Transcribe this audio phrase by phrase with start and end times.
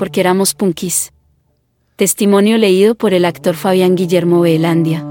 [0.00, 1.12] porque éramos punkis.
[1.96, 5.04] Testimonio leído por el actor Fabián Guillermo Belandia.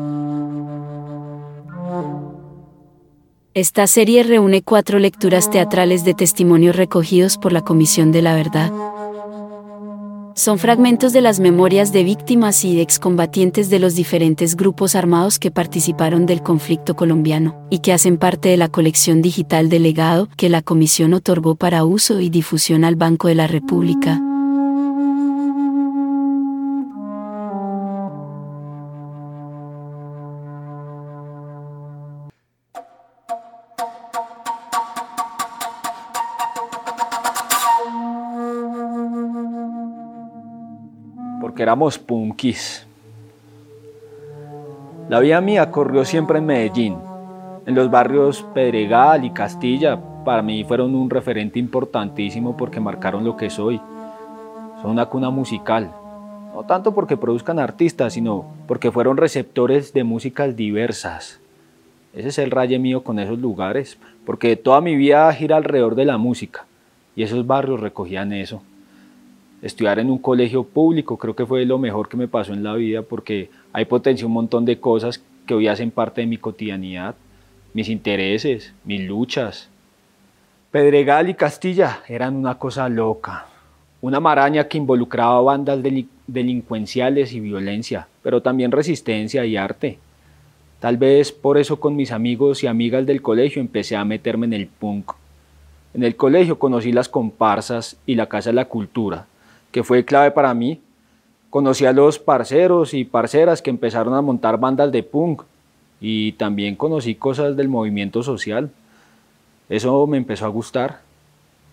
[3.53, 8.71] Esta serie reúne cuatro lecturas teatrales de testimonios recogidos por la Comisión de la Verdad.
[10.33, 15.51] Son fragmentos de las memorias de víctimas y excombatientes de los diferentes grupos armados que
[15.51, 20.49] participaron del conflicto colombiano y que hacen parte de la colección digital de legado que
[20.49, 24.19] la Comisión otorgó para uso y difusión al Banco de la República.
[41.63, 42.85] Éramos punkis.
[45.09, 46.97] La vida mía corrió siempre en Medellín.
[47.65, 53.35] En los barrios Pedregal y Castilla, para mí fueron un referente importantísimo porque marcaron lo
[53.35, 53.81] que soy.
[54.81, 55.91] Son una cuna musical.
[56.53, 61.39] No tanto porque produzcan artistas, sino porque fueron receptores de músicas diversas.
[62.13, 66.05] Ese es el raye mío con esos lugares, porque toda mi vida gira alrededor de
[66.05, 66.65] la música
[67.15, 68.61] y esos barrios recogían eso
[69.61, 72.75] estudiar en un colegio público creo que fue lo mejor que me pasó en la
[72.75, 77.15] vida porque hay potencia un montón de cosas que hoy hacen parte de mi cotidianidad,
[77.73, 79.69] mis intereses, mis luchas.
[80.71, 83.47] Pedregal y Castilla eran una cosa loca,
[84.01, 85.79] una maraña que involucraba bandas
[86.27, 89.97] delincuenciales y violencia, pero también resistencia y arte.
[90.79, 94.53] Tal vez por eso con mis amigos y amigas del colegio empecé a meterme en
[94.53, 95.13] el punk.
[95.93, 99.25] En el colegio conocí las comparsas y la Casa de la Cultura,
[99.71, 100.81] que fue clave para mí.
[101.49, 105.43] Conocí a los parceros y parceras que empezaron a montar bandas de punk
[105.99, 108.69] y también conocí cosas del movimiento social.
[109.67, 111.01] Eso me empezó a gustar.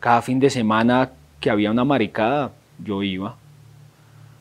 [0.00, 2.52] Cada fin de semana que había una maricada,
[2.82, 3.36] yo iba.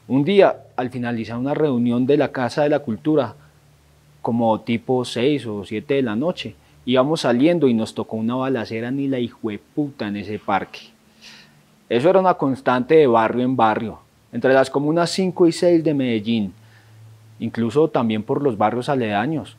[0.07, 3.35] Un día, al finalizar una reunión de la Casa de la Cultura,
[4.21, 6.55] como tipo 6 o 7 de la noche,
[6.85, 9.17] íbamos saliendo y nos tocó una balacera ni la
[9.73, 10.94] puta en ese parque.
[11.88, 14.00] Eso era una constante de barrio en barrio,
[14.31, 16.53] entre las comunas 5 y 6 de Medellín,
[17.40, 19.56] incluso también por los barrios aledaños.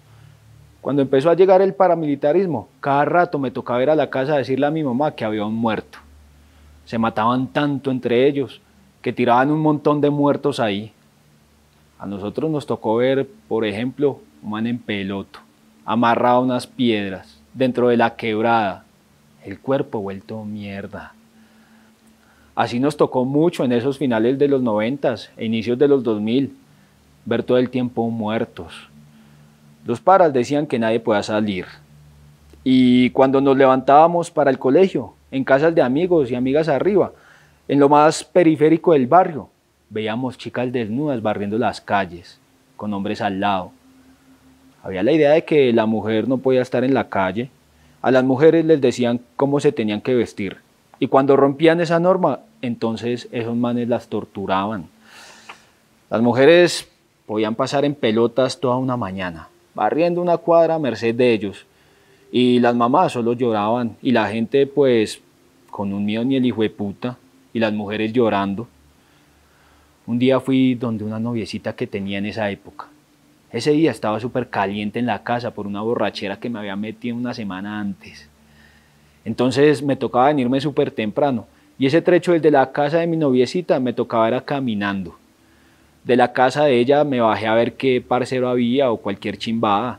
[0.81, 4.38] Cuando empezó a llegar el paramilitarismo, cada rato me tocaba ir a la casa a
[4.38, 5.98] decirle a mi mamá que había un muerto.
[6.84, 8.60] Se mataban tanto entre ellos
[9.03, 10.92] que tiraban un montón de muertos ahí.
[11.98, 15.38] A nosotros nos tocó ver, por ejemplo, un man en peloto,
[15.84, 18.84] amarrado a unas piedras, dentro de la quebrada,
[19.44, 21.16] el cuerpo vuelto mierda.
[22.56, 26.56] Así nos tocó mucho en esos finales de los noventas e inicios de los 2000,
[27.26, 28.88] ver todo el tiempo muertos.
[29.84, 31.66] Los paras decían que nadie podía salir.
[32.64, 37.12] Y cuando nos levantábamos para el colegio, en casas de amigos y amigas arriba,
[37.68, 39.50] en lo más periférico del barrio,
[39.90, 42.40] veíamos chicas desnudas barriendo las calles,
[42.74, 43.70] con hombres al lado.
[44.82, 47.50] Había la idea de que la mujer no podía estar en la calle.
[48.00, 50.56] A las mujeres les decían cómo se tenían que vestir.
[50.98, 54.86] Y cuando rompían esa norma, entonces esos manes las torturaban.
[56.10, 56.88] Las mujeres
[57.26, 61.66] podían pasar en pelotas toda una mañana, barriendo una cuadra a merced de ellos.
[62.30, 65.20] Y las mamás solo lloraban y la gente pues
[65.70, 67.18] con un miedo ni el hijo de puta
[67.52, 68.68] y las mujeres llorando.
[70.06, 72.86] Un día fui donde una noviecita que tenía en esa época.
[73.50, 77.16] Ese día estaba súper caliente en la casa por una borrachera que me había metido
[77.16, 78.28] una semana antes.
[79.24, 81.46] Entonces me tocaba venirme súper temprano
[81.78, 85.16] y ese trecho desde la casa de mi noviecita me tocaba era caminando.
[86.04, 89.98] De la casa de ella me bajé a ver qué parcero había o cualquier chimbada.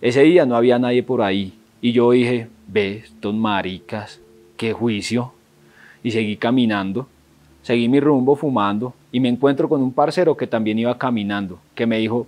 [0.00, 4.20] Ese día no había nadie por ahí y yo dije, ve, estos maricas,
[4.56, 5.32] qué juicio.
[6.04, 7.08] Y seguí caminando,
[7.62, 11.86] seguí mi rumbo fumando y me encuentro con un parcero que también iba caminando, que
[11.86, 12.26] me dijo,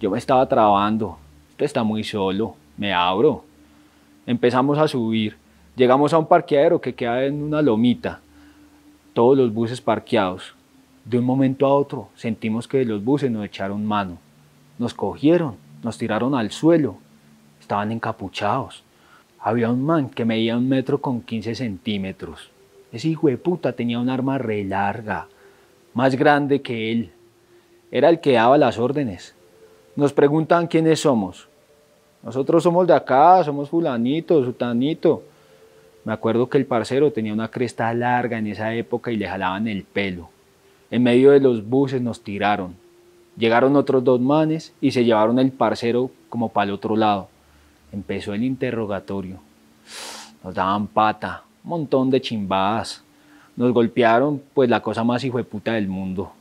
[0.00, 1.18] yo me estaba trabando,
[1.50, 3.44] esto está muy solo, me abro.
[4.26, 5.36] Empezamos a subir
[5.76, 8.20] Llegamos a un parqueadero que queda en una lomita,
[9.12, 10.54] todos los buses parqueados.
[11.04, 14.18] De un momento a otro sentimos que los buses nos echaron mano.
[14.78, 16.96] Nos cogieron, nos tiraron al suelo.
[17.60, 18.84] Estaban encapuchados.
[19.40, 22.50] Había un man que medía un metro con 15 centímetros.
[22.92, 25.26] Ese hijo de puta tenía un arma re larga,
[25.92, 27.10] más grande que él.
[27.90, 29.34] Era el que daba las órdenes.
[29.96, 31.48] Nos preguntan quiénes somos.
[32.22, 35.24] Nosotros somos de acá, somos fulanito, sutanito.
[36.04, 39.68] Me acuerdo que el parcero tenía una cresta larga en esa época y le jalaban
[39.68, 40.28] el pelo.
[40.90, 42.76] En medio de los buses nos tiraron.
[43.38, 47.28] Llegaron otros dos manes y se llevaron el parcero como para el otro lado.
[47.90, 49.38] Empezó el interrogatorio.
[50.44, 53.02] Nos daban pata, un montón de chimbadas.
[53.56, 56.32] Nos golpearon, pues la cosa más hijueputa del mundo.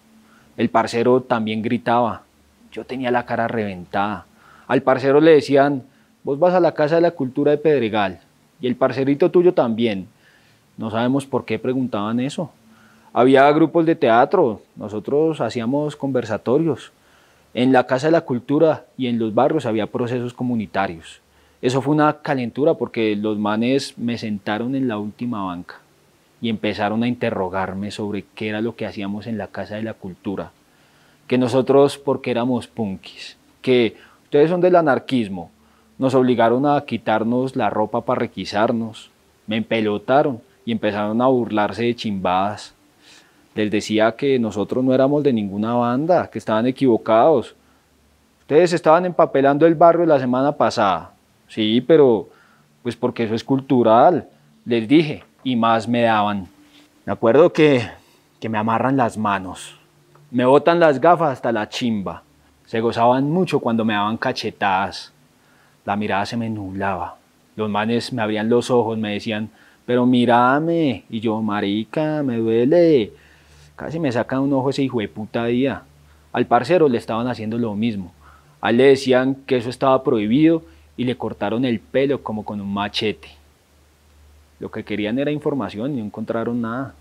[0.57, 2.23] El parcero también gritaba.
[2.71, 4.25] Yo tenía la cara reventada.
[4.67, 5.83] Al parcero le decían,
[6.23, 8.19] vos vas a la Casa de la Cultura de Pedregal.
[8.61, 10.07] Y el parcerito tuyo también.
[10.77, 12.51] No sabemos por qué preguntaban eso.
[13.13, 16.91] Había grupos de teatro, nosotros hacíamos conversatorios.
[17.53, 21.21] En la Casa de la Cultura y en los barrios había procesos comunitarios.
[21.61, 25.75] Eso fue una calentura porque los manes me sentaron en la última banca
[26.41, 29.93] y empezaron a interrogarme sobre qué era lo que hacíamos en la Casa de la
[29.93, 30.51] Cultura.
[31.27, 33.95] Que nosotros, porque éramos punkis, que
[34.25, 35.51] ustedes son del anarquismo,
[35.97, 39.09] nos obligaron a quitarnos la ropa para requisarnos,
[39.47, 42.73] me empelotaron y empezaron a burlarse de chimbadas
[43.55, 47.55] les decía que nosotros no éramos de ninguna banda, que estaban equivocados.
[48.41, 51.11] Ustedes estaban empapelando el barrio la semana pasada.
[51.47, 52.29] Sí, pero
[52.81, 54.27] pues porque eso es cultural,
[54.65, 56.47] les dije, y más me daban.
[57.05, 57.87] Me acuerdo que,
[58.39, 59.77] que me amarran las manos,
[60.31, 62.23] me botan las gafas hasta la chimba.
[62.65, 65.12] Se gozaban mucho cuando me daban cachetadas.
[65.85, 67.17] La mirada se me nublaba.
[67.55, 69.49] Los manes me abrían los ojos, me decían,
[69.85, 71.03] pero mírame.
[71.09, 73.11] Y yo, marica, me duele.
[73.75, 75.83] Casi me sacan un ojo ese hijo de puta día.
[76.31, 78.13] Al parcero le estaban haciendo lo mismo.
[78.61, 80.63] A él le decían que eso estaba prohibido
[80.95, 83.29] y le cortaron el pelo como con un machete.
[84.59, 86.95] Lo que querían era información y no encontraron nada.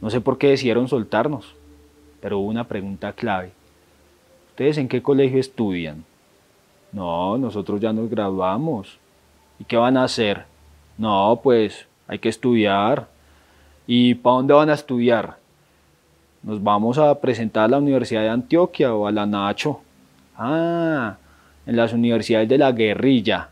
[0.00, 1.54] No sé por qué decidieron soltarnos,
[2.20, 3.52] pero hubo una pregunta clave.
[4.50, 6.04] ¿Ustedes en qué colegio estudian?
[6.92, 8.98] No, nosotros ya nos graduamos.
[9.58, 10.44] ¿Y qué van a hacer?
[10.98, 13.08] No, pues hay que estudiar.
[13.86, 15.42] ¿Y para dónde van a estudiar?
[16.42, 19.80] nos vamos a presentar a la Universidad de Antioquia o a la Nacho.
[20.36, 21.16] Ah,
[21.66, 23.48] en las universidades de la guerrilla.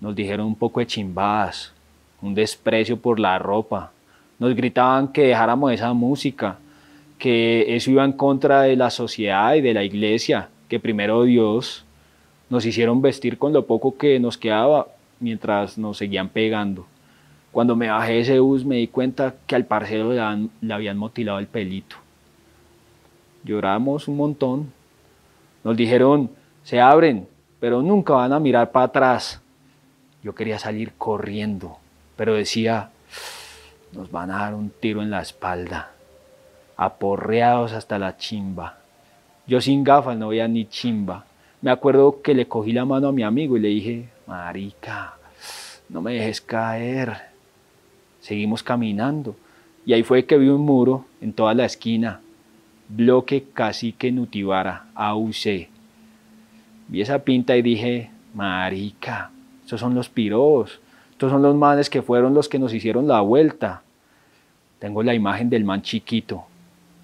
[0.00, 1.72] Nos dijeron un poco de chimbadas,
[2.20, 3.90] un desprecio por la ropa.
[4.38, 6.58] Nos gritaban que dejáramos esa música,
[7.18, 11.84] que eso iba en contra de la sociedad y de la iglesia, que primero Dios.
[12.52, 14.88] Nos hicieron vestir con lo poco que nos quedaba
[15.20, 16.84] mientras nos seguían pegando.
[17.50, 21.38] Cuando me bajé de ese bus me di cuenta que al parcero le, habían motilado
[21.38, 21.96] el pelito.
[23.42, 24.70] Lloramos un montón.
[25.64, 26.28] Nos dijeron,
[26.62, 27.26] se abren,
[27.58, 29.40] pero nunca van a mirar para atrás.
[30.22, 31.78] Yo quería salir corriendo,
[32.16, 32.90] pero decía,
[33.92, 35.92] nos van a dar un tiro en la espalda,
[36.76, 38.76] aporreados hasta la chimba.
[39.46, 41.24] Yo sin gafas no veía ni chimba.
[41.62, 45.14] Me acuerdo que le cogí la mano a mi amigo y le dije, marica,
[45.88, 47.16] no me dejes caer.
[48.20, 49.36] Seguimos caminando
[49.86, 52.20] y ahí fue que vi un muro en toda la esquina,
[52.88, 55.68] bloque cacique Nutibara, AUC.
[56.88, 59.30] Vi esa pinta y dije, marica,
[59.62, 60.80] estos son los piros,
[61.12, 63.82] estos son los manes que fueron los que nos hicieron la vuelta.
[64.80, 66.44] Tengo la imagen del man chiquito,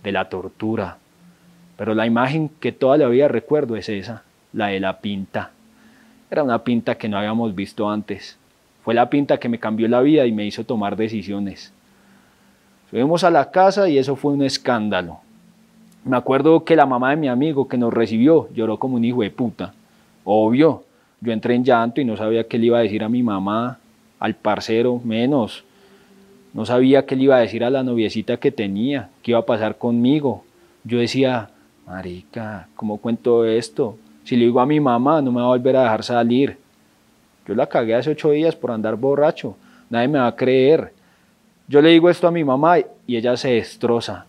[0.02, 0.98] de la tortura,
[1.76, 5.50] pero la imagen que toda la vida recuerdo es esa, la de la pinta.
[6.30, 8.38] Era una pinta que no habíamos visto antes.
[8.84, 11.72] Fue la pinta que me cambió la vida y me hizo tomar decisiones.
[12.90, 15.20] Subimos a la casa y eso fue un escándalo.
[16.04, 19.22] Me acuerdo que la mamá de mi amigo que nos recibió lloró como un hijo
[19.22, 19.74] de puta.
[20.24, 20.84] Obvio,
[21.20, 23.78] yo entré en llanto y no sabía qué le iba a decir a mi mamá,
[24.18, 25.64] al parcero, menos.
[26.54, 29.46] No sabía qué le iba a decir a la noviecita que tenía, qué iba a
[29.46, 30.44] pasar conmigo.
[30.84, 31.50] Yo decía,
[31.86, 33.98] marica, ¿cómo cuento esto?
[34.28, 36.58] Si le digo a mi mamá, no me va a volver a dejar salir.
[37.46, 39.56] Yo la cagué hace ocho días por andar borracho.
[39.88, 40.92] Nadie me va a creer.
[41.66, 44.26] Yo le digo esto a mi mamá y ella se destroza.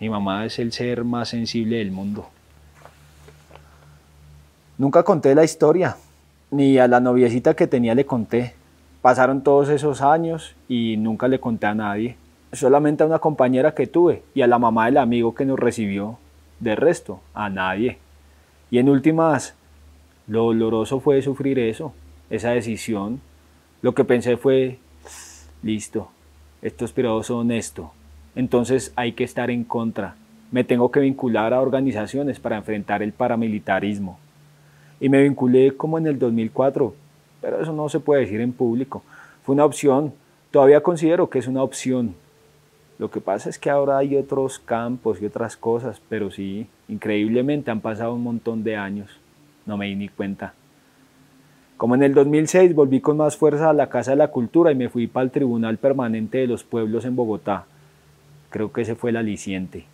[0.00, 2.26] Mi mamá es el ser más sensible del mundo.
[4.78, 5.96] Nunca conté la historia,
[6.50, 8.54] ni a la noviecita que tenía le conté.
[9.00, 12.16] Pasaron todos esos años y nunca le conté a nadie.
[12.52, 16.18] Solamente a una compañera que tuve y a la mamá del amigo que nos recibió.
[16.58, 17.98] De resto, a nadie.
[18.74, 19.54] Y en últimas,
[20.26, 21.92] lo doloroso fue sufrir eso
[22.28, 23.20] esa decisión,
[23.82, 24.80] lo que pensé fue,
[25.62, 26.08] listo,
[26.60, 27.92] estos pirados son esto,
[28.34, 30.16] entonces hay que estar en contra,
[30.50, 34.18] me tengo que vincular a organizaciones para enfrentar el paramilitarismo.
[34.98, 36.96] Y me vinculé como en el 2004,
[37.42, 39.04] pero eso no se puede decir en público.
[39.44, 40.12] Fue una opción,
[40.50, 42.16] todavía considero que es una opción.
[42.98, 47.70] Lo que pasa es que ahora hay otros campos y otras cosas, pero sí, increíblemente
[47.70, 49.10] han pasado un montón de años.
[49.66, 50.54] No me di ni cuenta.
[51.76, 54.76] Como en el 2006 volví con más fuerza a la Casa de la Cultura y
[54.76, 57.64] me fui para el Tribunal Permanente de los Pueblos en Bogotá.
[58.50, 59.86] Creo que ese fue el aliciente.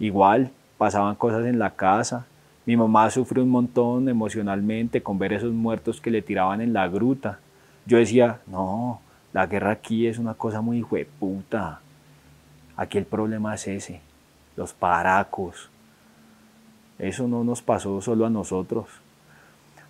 [0.00, 2.26] Igual, pasaban cosas en la casa.
[2.66, 6.88] Mi mamá sufrió un montón emocionalmente con ver esos muertos que le tiraban en la
[6.88, 7.38] gruta.
[7.86, 9.00] Yo decía, no,
[9.32, 10.84] la guerra aquí es una cosa muy.
[12.76, 14.00] Aquí el problema es ese,
[14.56, 15.70] los paracos.
[16.98, 18.86] Eso no nos pasó solo a nosotros.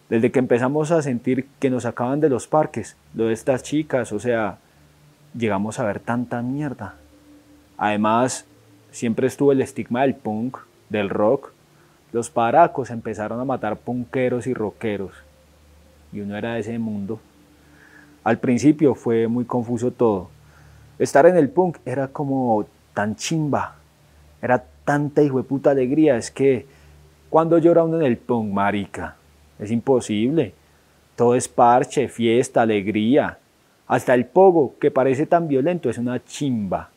[0.08, 4.12] Desde que empezamos a sentir que nos sacaban de los parques, lo de estas chicas,
[4.12, 4.58] o sea,
[5.36, 6.94] llegamos a ver tanta mierda.
[7.76, 8.46] Además,
[8.92, 11.52] siempre estuvo el estigma del punk, del rock.
[12.12, 15.12] Los paracos empezaron a matar punqueros y rockeros.
[16.12, 17.20] Y uno era de ese mundo.
[18.22, 20.30] Al principio fue muy confuso todo.
[20.98, 23.74] Estar en el punk era como tan chimba.
[24.40, 26.16] Era tanta hijo de puta alegría.
[26.16, 26.64] Es que
[27.28, 29.16] cuando llora uno en el punk, marica,
[29.58, 30.54] es imposible.
[31.14, 33.38] Todo es parche, fiesta, alegría.
[33.86, 36.88] Hasta el pogo, que parece tan violento, es una chimba.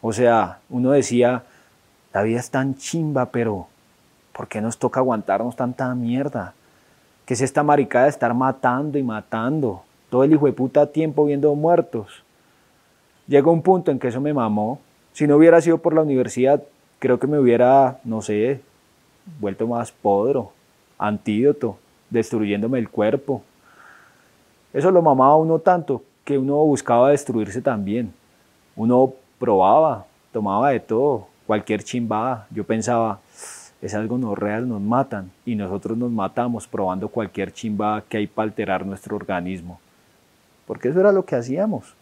[0.00, 1.42] O sea, uno decía,
[2.12, 3.66] la vida es tan chimba, pero
[4.32, 6.54] ¿por qué nos toca aguantarnos tanta mierda?
[7.26, 9.82] ¿Qué es esta maricada de estar matando y matando?
[10.10, 12.22] Todo el hijo de puta tiempo viendo muertos.
[13.26, 14.78] Llegó un punto en que eso me mamó.
[15.14, 16.60] Si no hubiera sido por la universidad,
[16.98, 18.60] creo que me hubiera, no sé,
[19.38, 20.50] vuelto más podro,
[20.98, 21.78] antídoto,
[22.10, 23.40] destruyéndome el cuerpo.
[24.72, 28.12] Eso lo mamaba uno tanto que uno buscaba destruirse también.
[28.74, 32.48] Uno probaba, tomaba de todo, cualquier chimbada.
[32.50, 33.20] Yo pensaba,
[33.80, 38.26] es algo no real, nos matan y nosotros nos matamos probando cualquier chimbada que hay
[38.26, 39.78] para alterar nuestro organismo.
[40.66, 41.94] Porque eso era lo que hacíamos.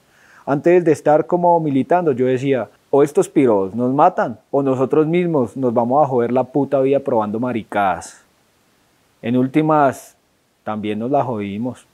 [0.47, 5.57] Antes de estar como militando, yo decía, o estos piros nos matan, o nosotros mismos
[5.57, 8.23] nos vamos a joder la puta vida probando maricadas.
[9.23, 10.15] En últimas,
[10.63, 11.87] también nos la jodimos.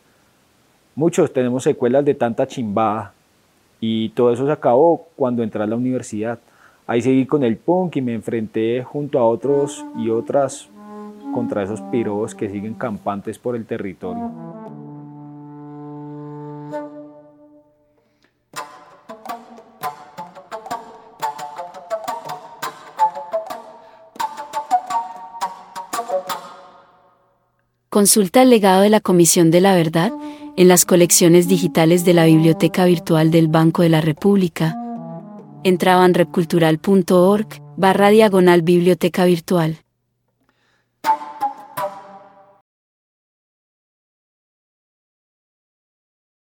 [0.97, 3.13] Muchos tenemos secuelas de tanta chimbada
[3.81, 6.41] y todo eso se acabó cuando entré a la universidad.
[6.89, 10.69] Ahí seguí con el punk y me enfrenté junto a otros y otras
[11.33, 14.33] contra esos piros que siguen campantes por el territorio.
[27.99, 30.13] Consulta el legado de la Comisión de la Verdad
[30.57, 34.77] en las colecciones digitales de la Biblioteca Virtual del Banco de la República.
[35.65, 39.79] Entra a banrepcultural.org barra diagonal Biblioteca Virtual.